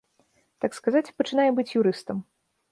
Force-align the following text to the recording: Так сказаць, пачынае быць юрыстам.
Так 0.65 0.77
сказаць, 0.77 1.13
пачынае 1.21 1.47
быць 1.61 1.69
юрыстам. 1.83 2.29